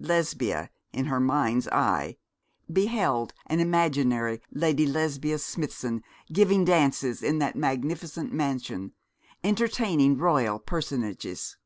Lesbia, 0.00 0.70
in 0.94 1.04
her 1.04 1.20
mind's 1.20 1.68
eye, 1.68 2.16
beheld 2.72 3.34
an 3.48 3.60
imaginary 3.60 4.40
Lady 4.50 4.86
Lesbia 4.86 5.36
Smithson 5.36 6.02
giving 6.32 6.64
dances 6.64 7.22
in 7.22 7.40
that 7.40 7.56
magnificent 7.56 8.32
mansion, 8.32 8.94
entertaining 9.44 10.16
Royal 10.16 10.58
personages. 10.58 11.58